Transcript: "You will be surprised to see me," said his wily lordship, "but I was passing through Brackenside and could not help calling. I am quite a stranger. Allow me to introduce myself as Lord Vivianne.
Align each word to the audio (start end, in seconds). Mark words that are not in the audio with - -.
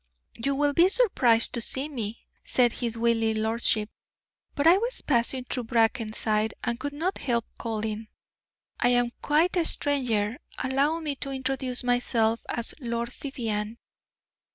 "You 0.33 0.55
will 0.55 0.73
be 0.73 0.89
surprised 0.89 1.53
to 1.53 1.61
see 1.61 1.87
me," 1.87 2.25
said 2.43 2.73
his 2.73 2.97
wily 2.97 3.35
lordship, 3.35 3.87
"but 4.55 4.65
I 4.65 4.79
was 4.79 5.03
passing 5.03 5.43
through 5.45 5.65
Brackenside 5.65 6.55
and 6.63 6.79
could 6.79 6.93
not 6.93 7.19
help 7.19 7.45
calling. 7.59 8.07
I 8.79 8.87
am 8.89 9.11
quite 9.21 9.55
a 9.57 9.63
stranger. 9.63 10.39
Allow 10.57 11.01
me 11.01 11.13
to 11.17 11.29
introduce 11.29 11.83
myself 11.83 12.39
as 12.49 12.73
Lord 12.79 13.09
Vivianne. 13.13 13.77